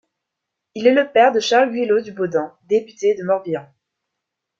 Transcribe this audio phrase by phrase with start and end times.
[0.73, 3.71] Il est le père de Charles Guillo du Bodan, député du Morbihan.